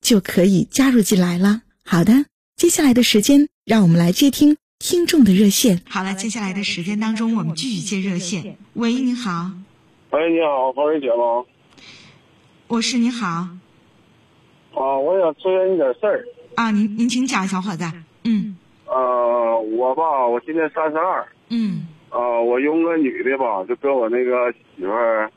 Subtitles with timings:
[0.00, 1.62] 就可以加入进来了。
[1.84, 5.82] 好的，接下来的时间，让我们来接听听众的热线。
[5.88, 8.56] 好了，接下来的时间当中，我们继续接热线。
[8.74, 9.50] 喂，你好。
[10.10, 11.44] 喂，你好，黄瑞姐吗？
[12.66, 13.26] 我是，你好。
[13.26, 16.24] 啊，我想咨询一点事儿。
[16.54, 17.84] 啊，您您请讲，小伙子。
[18.24, 18.56] 嗯。
[18.86, 21.26] 呃，我吧，我今年三十二。
[21.50, 25.30] 嗯，啊，我用个女的吧，就跟我那个媳妇儿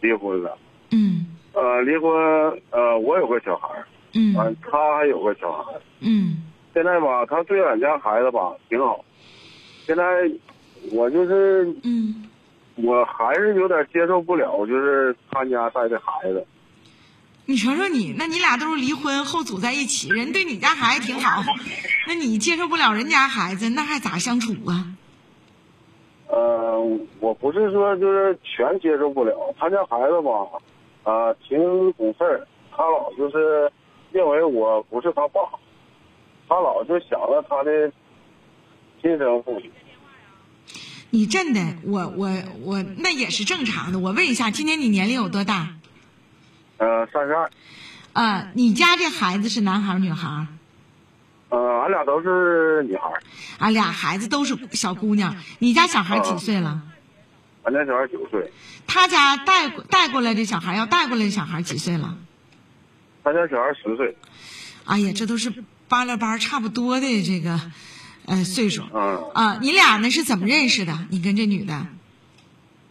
[0.00, 0.56] 离婚了。
[0.92, 2.10] 嗯，呃，离婚，
[2.70, 3.86] 呃，我有个小孩儿。
[4.16, 5.80] 嗯，完，他还有个小孩儿。
[6.00, 6.42] 嗯，
[6.74, 9.04] 现在吧，他对俺家孩子吧挺好。
[9.84, 10.04] 现在
[10.92, 12.24] 我就是，嗯，
[12.76, 16.44] 我还是有点接受不了，就是他家带的孩子。
[17.48, 21.42] 你瞅瞅你，那你俩都是离婚后组在一起，人对你家孩子挺好，
[22.08, 24.84] 那你接受不了人家孩子，那还咋相处啊？
[26.28, 26.80] 呃，
[27.20, 30.32] 我不是说就是全接受不了，他家孩子吧，
[31.04, 31.56] 啊，挺
[31.92, 33.70] 懂事儿，他老就是
[34.12, 35.40] 认为我不是他爸，
[36.48, 37.92] 他老就想着他的
[39.00, 39.70] 亲生父亲。
[41.10, 42.28] 你真的，我我
[42.62, 43.98] 我那也是正常的。
[43.98, 45.68] 我问一下，今年你年龄有多大？
[46.78, 47.50] 呃，三十二。
[48.12, 50.46] 呃，你家这孩子是男孩女孩？
[51.48, 53.12] 呃，俺俩都是女孩
[53.58, 55.36] 俺俩孩子都是小姑娘。
[55.58, 56.82] 你家小孩几岁了？
[57.62, 58.50] 俺家小孩九岁。
[58.86, 62.16] 他家带带过来的小孩，要带过来的小孩几岁了？
[63.26, 64.16] 他家小孩十岁。
[64.84, 65.52] 哎呀，这都是
[65.88, 67.60] 扒拉班差不多的这个，
[68.24, 68.84] 呃，岁数。
[68.94, 69.30] 嗯。
[69.34, 70.92] 啊，你俩呢是怎么认识的？
[71.10, 71.88] 你跟这女的？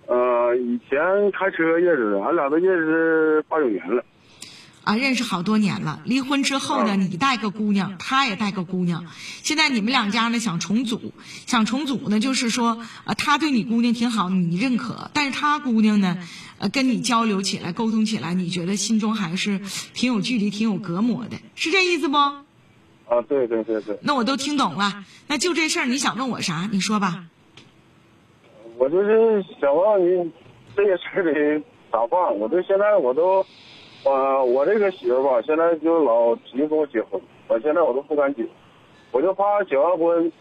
[0.08, 1.00] 呃，以前
[1.32, 4.04] 开车认识的，俺俩都认识八九年了。
[4.86, 6.00] 啊，认识好多年了。
[6.06, 9.08] 离婚之后呢，你带个姑娘，他也带个姑娘。
[9.42, 11.12] 现在你们两家呢想重组，
[11.48, 15.10] 想重组呢，就是说，呃，他对你姑娘挺好，你认可。
[15.12, 16.20] 但是他姑娘呢，
[16.60, 19.60] 呃，跟你交流起来、沟通起来，你觉得心中还是
[19.96, 22.18] 挺有距离、挺有隔膜的，是这意思不？
[22.18, 22.44] 啊，
[23.28, 23.98] 对对对对。
[24.04, 25.04] 那我都听懂了。
[25.26, 26.70] 那就这事儿，你想问我啥？
[26.72, 27.26] 你说吧。
[28.78, 30.32] 我就是想问你，
[30.78, 31.60] 这个事儿得
[31.92, 32.38] 咋办？
[32.38, 33.44] 我这现在我都。
[34.06, 38.48] 我，我这个媳妇吧，现在就老急跟我结婚，我现在我都不敢结，
[39.12, 40.32] 我就怕结完婚，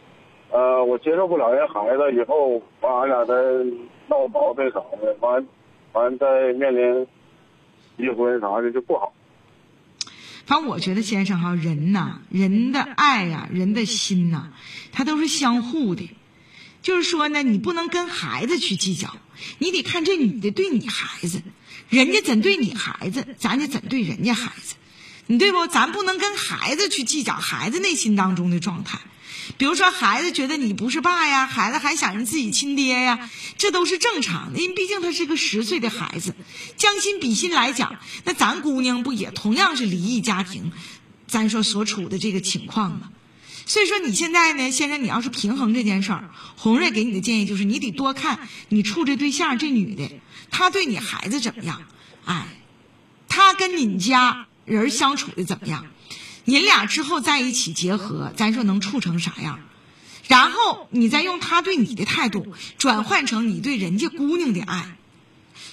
[0.50, 3.34] 呃，我接受不了人孩子，以后把俺俩再
[4.08, 5.46] 闹矛盾啥的，完，
[5.94, 7.06] 完再面临
[7.96, 9.14] 离婚啥的就不好。
[10.44, 14.52] 反正我觉得先生哈，人呐，人的爱呀，人的心呐，
[14.92, 16.10] 他都是相互的，
[16.82, 19.08] 就是说呢，你不能跟孩子去计较，
[19.58, 21.40] 你得看这女的对你孩子。
[21.88, 24.74] 人家怎对你孩子，咱就怎对人家孩子，
[25.26, 25.66] 你对不？
[25.66, 28.98] 咱不能跟孩子去计较孩子内心当中的状态。
[29.58, 34.58] 比如说，孩子觉得你不是爸呀，孩子还想着自己亲爹呀，这都是正常的。
[34.58, 36.34] 因为毕竟他是个十岁的孩子，
[36.76, 40.72] 将心比心来讲，那咱姑娘不也同样是离异家庭，
[41.26, 43.10] 咱说所处的这个情况吗？
[43.66, 50.10] 所以说你现在呢，先生，你要是平衡这件事儿，红瑞给你的建议就是，你得多看你处这对象这女的。
[50.50, 51.82] 她对你孩子怎么样？
[52.26, 52.46] 哎，
[53.28, 55.86] 他跟你家人相处的怎么样？
[56.44, 59.58] 你俩之后在一起结合，咱说能处成啥样？
[60.28, 64.96] 然后你再用他对你的态度转换成你对人家姑娘的爱。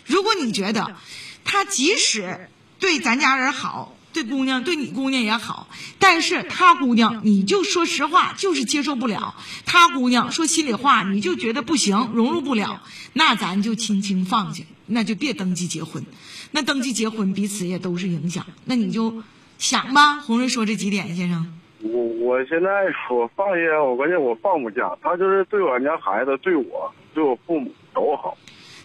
[0.05, 0.95] 如果你觉得
[1.43, 2.49] 他即使
[2.79, 3.95] 对咱家人好。
[4.13, 5.67] 对姑娘，对你姑娘也好，
[5.99, 9.35] 但是他姑娘，你就说实话，就是接受不了。
[9.65, 12.81] 他姑娘说心里话，你就觉得不行，融入不了，
[13.13, 16.03] 那咱就轻轻放下，那就别登记结婚。
[16.51, 18.45] 那登记结婚，彼此也都是影响。
[18.65, 19.23] 那你就
[19.57, 20.19] 想吧。
[20.19, 21.57] 红瑞说这几点，先生。
[21.79, 22.69] 我我现在
[23.09, 24.95] 我放下，我关键我放不下。
[25.01, 28.37] 他就是对我家孩子，对我，对我父母都好。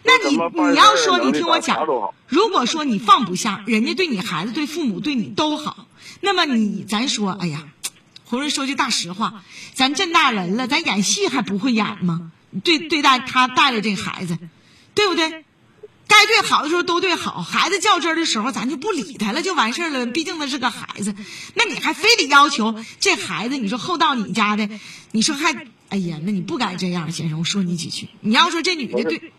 [0.07, 0.37] 那你
[0.71, 1.87] 你要说你听我讲，
[2.29, 5.87] 如果说你放不下，人家对你孩子、对父母、对你都好，
[6.21, 7.65] 那么你咱说，哎呀，
[8.25, 9.43] 红瑞说句大实话，
[9.75, 12.33] 咱这大人了，咱演戏还不会演吗？
[12.63, 14.39] 对对待他带着这个孩子，
[14.95, 15.45] 对不对？
[16.09, 20.07] 该对好的时候都对好，孩子较真儿的时候，咱就不理他了，就完事儿了。
[20.07, 21.13] 毕竟他是个孩子，
[21.55, 23.57] 那你还非得要求这孩子？
[23.57, 24.71] 你说后到你家的，
[25.11, 25.53] 你说还，
[25.89, 28.09] 哎呀，那你不该这样，先生，我说你几句。
[28.21, 29.33] 你要说这女的对，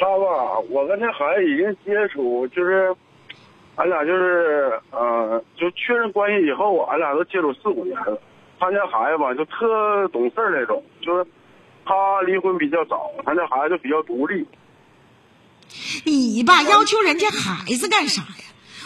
[0.00, 2.96] 他吧，我跟这孩子已经接触，就是，
[3.76, 8.18] 俺俩就是，呃，就确认关系以后，俺俩都接触四五年了。
[8.58, 11.26] 他家孩子吧，就特懂事那种，就是
[11.84, 14.46] 他离婚比较早，他家孩子就比较独立。
[16.04, 18.44] 你吧要求人家孩子干啥呀？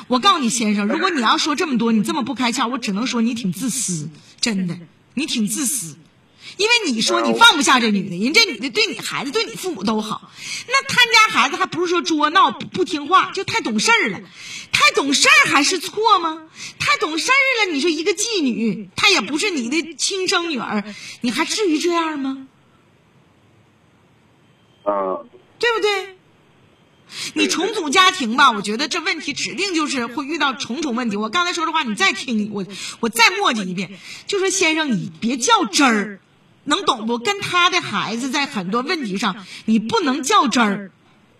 [0.08, 4.08] 我告诉你，先生，如果你要说这么多，你这么不开窍，我只能说你挺自私，
[4.40, 4.76] 真的，
[5.14, 5.96] 你挺自私。
[6.56, 10.30] 因为你说你放不下这女的，人这女的对你孩子、对你父母都好，
[10.68, 14.20] 那他家孩子还不是说捉闹不不听话，就太懂事儿了，
[14.72, 16.48] 太懂事儿还是错吗？
[16.78, 20.84] 太懂事儿了，你说一个妓女，她也不是你的亲生女儿，
[21.20, 22.46] 你还至于这样吗？
[24.86, 25.26] 嗯、
[25.58, 26.16] 对不对？
[27.34, 31.16] 你重组家庭吧，我觉得这问题指定就是会遇到重重问题。
[31.16, 32.66] 我刚才说的话，你再听我，
[32.98, 36.20] 我再磨叽一遍，就说先生，你别较真儿，
[36.64, 37.18] 能懂不？
[37.18, 40.90] 跟他的孩子在很多问题上，你不能较真儿，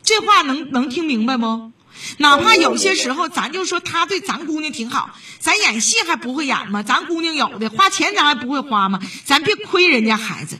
[0.03, 1.73] 这话能能听明白不？
[2.19, 6.83] 哪怕有些时候，咱就说他对咱姑娘挺好，咱演戏还不会演吗？
[6.83, 9.01] 咱姑娘有的花钱，咱还不会花吗？
[9.25, 10.59] 咱别亏人家孩子。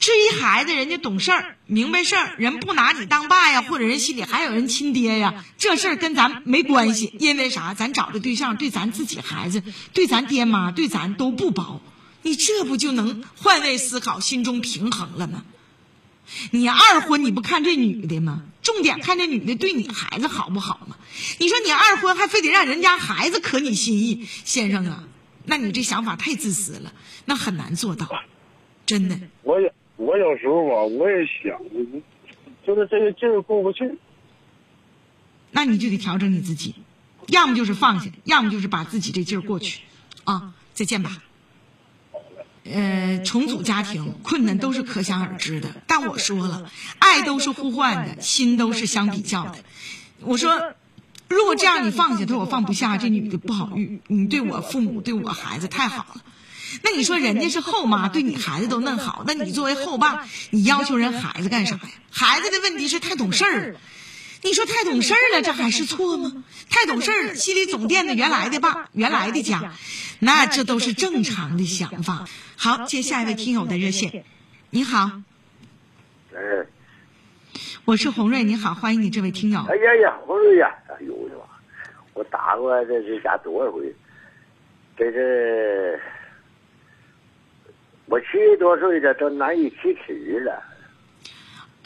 [0.00, 7.14] 至于孩子，人家懂事儿、明白事儿，人不拿你当爸呀，或者人心里还有人亲爹呀，这事儿跟咱没关系。
[7.18, 7.72] 因为啥？
[7.72, 9.62] 咱找的对象对咱自己孩子、
[9.94, 11.80] 对咱爹妈、对咱都不薄，
[12.24, 15.44] 你这不就能换位思考，心中平衡了吗？
[16.52, 18.44] 你二婚你不看这女的吗？
[18.62, 20.96] 重点看这女的对你孩子好不好吗？
[21.38, 25.04] 你说你二婚还非得让人家孩子可你心意，先生啊，
[25.44, 26.94] 那你这想法太自私了，
[27.26, 28.08] 那很难做到，
[28.86, 29.20] 真的。
[29.42, 31.60] 我也我有时候吧，我也想，
[32.66, 33.98] 就是这个劲儿过不去。
[35.50, 36.74] 那你就得调整你自己，
[37.28, 39.82] 要么就是放下，要么就是把自己这劲儿过去，
[40.24, 41.22] 啊，再见吧。
[42.64, 49.56] 呃，重组家庭困难都是可想而知的，但我说了，爱都是互换的，心都是相比较的。
[50.20, 50.72] 我说，
[51.28, 56.22] 如果这样你放下，他说我放不下，这女的不好遇，你对我父母对我孩子太好了。
[56.82, 61.82] 那你说人家是后妈，对你孩子都嫩好，那你作为后爸，你要求人孩子干啥呀？
[62.10, 63.80] 孩子的问题是太懂事儿了。
[64.44, 66.44] 你说太懂事儿了，这还是错吗？
[66.68, 69.72] 太懂事儿了，心里总惦着原来的爸、原来的家，
[70.18, 72.26] 那这都是正常的想法。
[72.54, 74.22] 好，接下一位听友的热线，
[74.68, 75.22] 你好，
[76.34, 76.66] 哎，
[77.86, 79.60] 我是洪瑞，你好，欢迎你这位听友。
[79.60, 81.44] 哎呀呀，洪瑞呀，哎呦我的妈！
[82.12, 83.90] 我打过这这家多少回？
[84.98, 85.98] 这是
[88.04, 90.62] 我七十多岁了，都难以启齿了。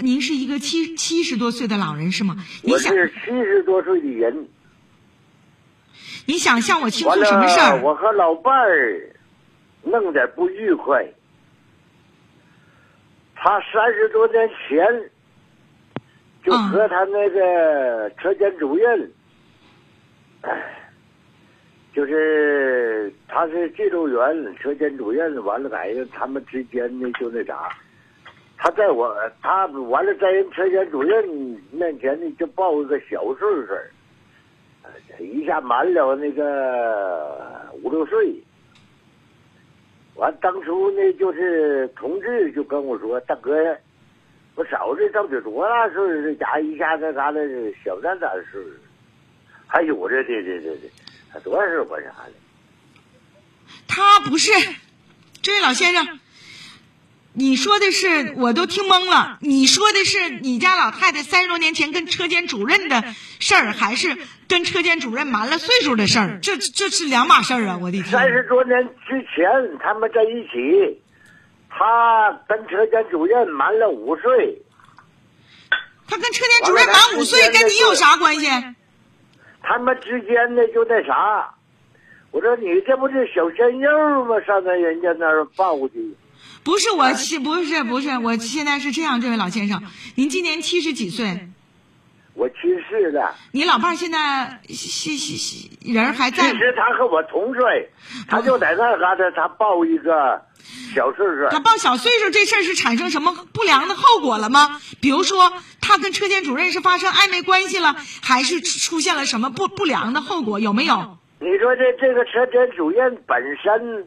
[0.01, 2.37] 您是一个七七十多岁的老人是吗？
[2.63, 4.49] 你想，我是七十多岁的人，
[6.27, 7.83] 你想向我倾诉什么事了，儿？
[7.83, 9.17] 我和老伴儿
[9.83, 11.05] 弄点不愉快。
[13.35, 15.11] 他三十多年前
[16.45, 19.13] 就嗯和他那个车间主任，
[20.43, 20.51] 哎，
[21.95, 27.69] 就是他是技术员，车间主任，完了在他们之间呢就那啥，
[28.59, 31.25] 他在我他完了在人车间主任
[31.71, 33.91] 面前呢就报一个小岁数儿，
[35.21, 38.35] 一下满了那个五六岁。
[40.17, 43.53] 完，当初呢，就是同志就跟我说：“大哥，
[44.57, 46.23] 我嫂子到底多大岁数？
[46.23, 47.41] 这家一下那啥的
[47.85, 48.71] 小咱咱岁数，
[49.69, 50.91] 还有这这这这这，
[51.33, 52.33] 他多少岁管啥的？
[53.87, 54.51] 他不是，
[55.41, 56.19] 这位老先生，
[57.39, 59.39] 你说的是我都听懵了。
[59.41, 63.05] 你说的是你家老太太三十多年前跟车间主任的
[63.39, 64.19] 事儿，还是
[64.49, 66.41] 跟车间主任瞒了岁数的事儿？
[66.43, 67.79] 这这是两码事儿啊！
[67.81, 68.77] 我的天三，十多年
[69.07, 71.01] 之前他们在一起，
[71.71, 74.61] 他跟车间主任瞒了五岁，
[76.09, 78.49] 他跟车间主任满五岁，跟你有啥关系？
[79.63, 81.55] 他们之间呢就那啥。
[82.33, 84.41] 我说你这不是小鲜肉吗？
[84.45, 86.17] 上那人家那儿抱去。
[86.65, 88.19] 不是我，是不是不是？
[88.19, 89.83] 我现在是这样，这位老先生，
[90.15, 91.49] 您今年七十几岁？
[92.35, 93.35] 我去世了。
[93.51, 96.51] 你老伴儿现在是是是人儿还其在？
[96.51, 97.91] 实他和我同岁，
[98.29, 100.41] 他就在那嘎达，他报一个
[100.95, 101.49] 小岁数。
[101.51, 104.81] 他报小岁数这事儿是产生什么不良的后果了吗？
[105.01, 110.61] 比如说，他跟车间主任是发生暧昧关系了，还是出出现了什么不不良的后果？
[110.61, 111.19] 有没有？
[111.41, 114.07] 你说这这个车间主任本身，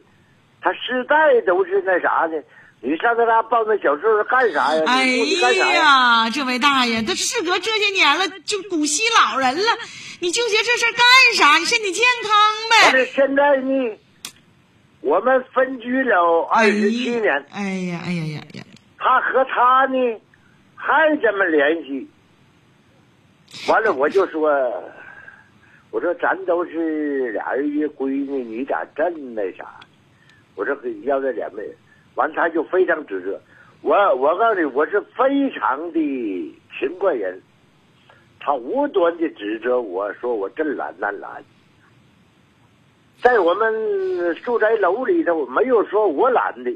[0.62, 2.40] 他世代都是那啥的，
[2.80, 4.84] 你上他家抱那小岁数干啥呀？
[4.86, 5.06] 哎
[5.74, 6.30] 呀？
[6.30, 9.70] 这位大爷，他事隔这些年了，就古稀老人了，
[10.20, 11.02] 你纠结这事干
[11.34, 11.58] 啥？
[11.58, 12.30] 你身体健康
[12.70, 12.76] 呗。
[12.82, 13.98] 但是现在呢，
[15.00, 18.64] 我们分居了二十七年，哎呀，哎呀呀呀！
[18.98, 20.20] 他和他呢
[20.76, 22.08] 还这么联系。
[23.66, 24.48] 完了，我就说，
[25.90, 29.64] 我说咱都是俩人一闺女，你咋这么那啥？
[30.54, 31.74] 我说要这两个人，
[32.14, 33.40] 完他就非常指责
[33.80, 33.94] 我。
[34.16, 35.98] 我告诉你，我是非常的
[36.78, 37.40] 勤快人，
[38.38, 41.42] 他无端的指责我说我真懒那懒。
[43.20, 46.70] 在我们住宅楼里头，没有说我懒的，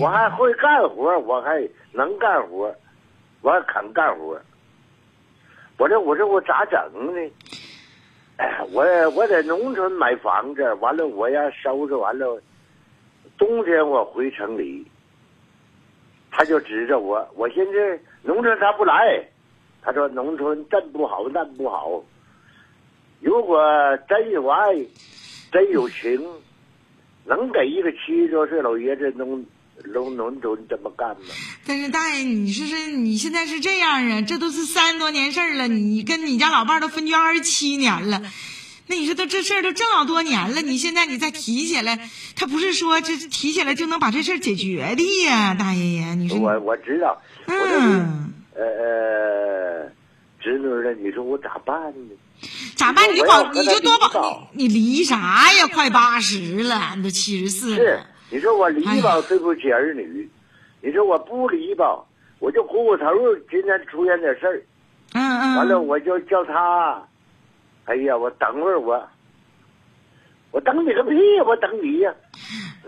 [0.00, 2.74] 我还会干活，我还能干活，
[3.42, 4.40] 我还肯干活。
[5.76, 6.80] 我这我说我咋整
[7.14, 7.30] 呢？
[8.40, 8.84] 哎，我
[9.16, 12.40] 我在农村买房子，完了我要收拾完了，
[13.36, 14.86] 冬天我回城里，
[16.30, 19.20] 他就指着我，我寻思农村他不来，
[19.82, 22.00] 他说农村这不好那不好，
[23.20, 23.60] 如果
[24.08, 24.72] 真有爱，
[25.50, 26.24] 真有情，
[27.24, 29.44] 能给一个七十多岁老爷子能
[29.84, 31.26] 农农村这么干吗？
[31.66, 34.22] 但是大爷，你说是你现在是这样啊？
[34.22, 38.22] 这都是三十多年事儿了，你跟你家老伴儿都分居二十七年了，
[38.86, 46.14] 那你说都这事儿都这么多年了，你现在你再提起来，他不是说这提起来就能把这事儿解决的呀，大爷呀？
[46.14, 49.92] 你说我我知道，我、嗯，呃呃，
[50.40, 51.76] 侄女了，你说我咋办
[52.08, 52.14] 呢？
[52.76, 53.12] 咋办？
[53.12, 55.66] 你就保，你就多保你，你离啥呀？
[55.66, 57.76] 快八十了，你都七十四
[58.30, 60.04] 你说我离哎吧，对不起儿女；
[60.82, 62.04] 你说我不离吧，
[62.40, 64.62] 我就糊糊头儿今天出现点事儿，
[65.14, 65.56] 嗯嗯。
[65.56, 67.02] 完了我就叫他，
[67.86, 69.02] 哎呀，我等会儿我，
[70.50, 71.16] 我等你个屁！
[71.46, 72.14] 我等你呀！
[72.27, 72.27] 他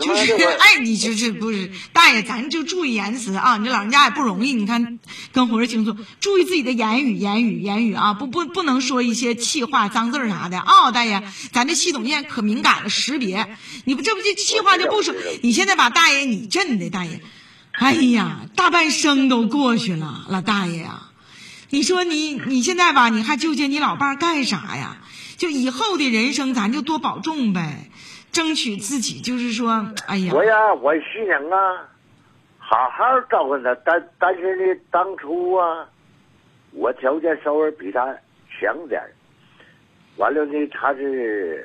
[0.00, 3.58] 就是哎，你这这不是大爷，咱就注意言辞啊！
[3.58, 4.98] 你这老人家也不容易，你看
[5.32, 8.14] 跟活着星座，注意自己的言语，言语，言语啊！
[8.14, 13.56] 不不不能说一些气话、脏字儿啥的啊、大爷，咱这系统现在可敏感了，识别。
[13.84, 17.20] 你不这不这气话就不说你现在把大爷你震的大爷，
[17.72, 21.02] 哎呀，大半生都过去了，老大爷呀、
[21.68, 24.96] 你说你你现在吧，你还纠结你老伴儿干啥呀？
[25.36, 27.90] 就以后的人生，咱就多保重呗，
[28.32, 29.70] 争取自己就是说，
[30.06, 31.88] 哎呀，我呀，我心想啊，
[32.58, 35.88] 好好照顾他，但但是呢，当初啊，
[36.72, 38.16] 我条件稍微比他
[38.60, 39.10] 强点儿
[40.16, 41.64] 完了呢，他是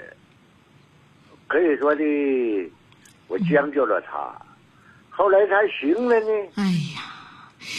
[1.48, 2.04] 可以说的，
[3.28, 4.34] 我将就了他。
[5.10, 6.85] 后来他行了呢，哎呀，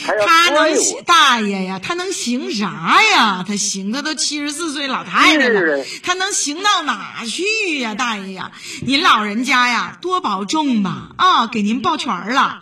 [0.07, 3.45] 他能行，大爷呀，他能行啥呀？
[3.47, 7.95] 他行，他都七十四岁老太太了，他能行到哪去呀？
[7.95, 11.47] 大爷呀，您老人家呀，多保重吧啊！
[11.47, 12.61] 给您抱拳儿了。